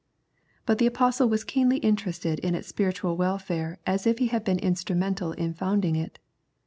[0.65, 4.43] But the Apostle was as keenly interested in its spiritual welfare as if he had
[4.43, 6.17] been instrumental in founding it.